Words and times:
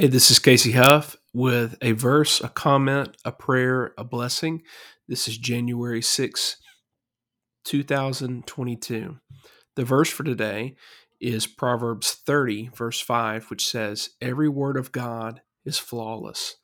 Hey, 0.00 0.06
this 0.06 0.30
is 0.30 0.38
Casey 0.38 0.70
Hough 0.70 1.16
with 1.34 1.76
a 1.82 1.90
verse, 1.90 2.40
a 2.40 2.48
comment, 2.48 3.16
a 3.24 3.32
prayer, 3.32 3.94
a 3.98 4.04
blessing. 4.04 4.62
This 5.08 5.26
is 5.26 5.36
January 5.36 6.02
6, 6.02 6.56
2022. 7.64 9.16
The 9.74 9.84
verse 9.84 10.08
for 10.08 10.22
today 10.22 10.76
is 11.20 11.48
Proverbs 11.48 12.12
30, 12.12 12.70
verse 12.76 13.00
5, 13.00 13.50
which 13.50 13.66
says, 13.68 14.10
Every 14.20 14.48
word 14.48 14.76
of 14.76 14.92
God 14.92 15.42
is 15.64 15.78
flawless. 15.78 16.54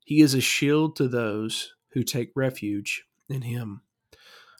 He 0.00 0.20
is 0.20 0.34
a 0.34 0.40
shield 0.40 0.96
to 0.96 1.06
those 1.06 1.74
who 1.92 2.02
take 2.02 2.32
refuge 2.34 3.04
in 3.28 3.42
him. 3.42 3.82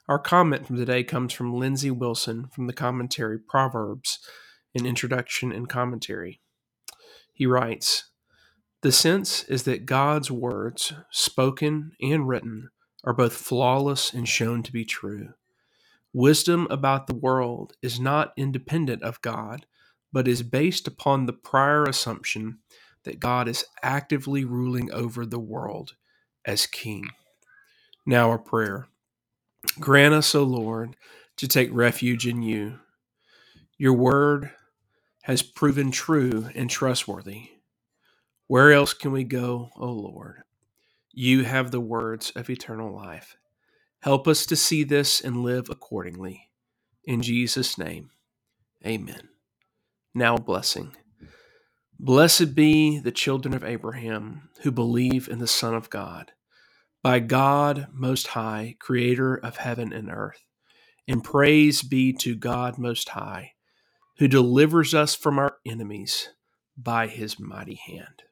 Our 0.06 0.20
comment 0.20 0.68
from 0.68 0.76
today 0.76 1.02
comes 1.02 1.32
from 1.32 1.58
Lindsay 1.58 1.90
Wilson 1.90 2.46
from 2.54 2.68
the 2.68 2.72
commentary 2.72 3.40
Proverbs, 3.40 4.20
an 4.76 4.86
introduction 4.86 5.50
and 5.50 5.68
commentary. 5.68 6.40
He 7.32 7.46
writes, 7.46 8.10
the 8.82 8.92
sense 8.92 9.44
is 9.44 9.62
that 9.64 9.86
God's 9.86 10.30
words, 10.30 10.92
spoken 11.10 11.92
and 12.00 12.28
written, 12.28 12.70
are 13.04 13.14
both 13.14 13.34
flawless 13.34 14.12
and 14.12 14.28
shown 14.28 14.62
to 14.64 14.72
be 14.72 14.84
true. 14.84 15.30
Wisdom 16.12 16.66
about 16.70 17.06
the 17.06 17.14
world 17.14 17.74
is 17.80 18.00
not 18.00 18.32
independent 18.36 19.02
of 19.02 19.22
God, 19.22 19.66
but 20.12 20.28
is 20.28 20.42
based 20.42 20.86
upon 20.86 21.26
the 21.26 21.32
prior 21.32 21.84
assumption 21.84 22.58
that 23.04 23.20
God 23.20 23.48
is 23.48 23.64
actively 23.82 24.44
ruling 24.44 24.92
over 24.92 25.24
the 25.24 25.38
world 25.40 25.94
as 26.44 26.66
king. 26.66 27.08
Now, 28.04 28.32
a 28.32 28.38
prayer. 28.38 28.88
Grant 29.80 30.14
us, 30.14 30.34
O 30.34 30.42
Lord, 30.42 30.96
to 31.36 31.48
take 31.48 31.70
refuge 31.72 32.26
in 32.26 32.42
you. 32.42 32.80
Your 33.78 33.94
word 33.94 34.50
has 35.22 35.42
proven 35.42 35.92
true 35.92 36.48
and 36.54 36.68
trustworthy. 36.68 37.50
Where 38.52 38.70
else 38.70 38.92
can 38.92 39.12
we 39.12 39.24
go, 39.24 39.70
O 39.78 39.90
Lord? 39.90 40.42
You 41.10 41.44
have 41.44 41.70
the 41.70 41.80
words 41.80 42.32
of 42.36 42.50
eternal 42.50 42.94
life. 42.94 43.38
Help 44.00 44.28
us 44.28 44.44
to 44.44 44.56
see 44.56 44.84
this 44.84 45.22
and 45.22 45.42
live 45.42 45.70
accordingly. 45.70 46.50
In 47.06 47.22
Jesus' 47.22 47.78
name, 47.78 48.10
amen. 48.86 49.30
Now, 50.14 50.36
blessing. 50.36 50.94
Blessed 51.98 52.54
be 52.54 52.98
the 52.98 53.10
children 53.10 53.54
of 53.54 53.64
Abraham 53.64 54.50
who 54.60 54.70
believe 54.70 55.28
in 55.30 55.38
the 55.38 55.46
Son 55.46 55.74
of 55.74 55.88
God, 55.88 56.32
by 57.02 57.20
God 57.20 57.86
Most 57.90 58.26
High, 58.26 58.76
creator 58.78 59.34
of 59.34 59.56
heaven 59.56 59.94
and 59.94 60.10
earth. 60.10 60.44
And 61.08 61.24
praise 61.24 61.80
be 61.80 62.12
to 62.18 62.36
God 62.36 62.76
Most 62.76 63.08
High, 63.08 63.52
who 64.18 64.28
delivers 64.28 64.92
us 64.92 65.14
from 65.14 65.38
our 65.38 65.56
enemies 65.64 66.28
by 66.76 67.06
his 67.06 67.40
mighty 67.40 67.76
hand. 67.76 68.24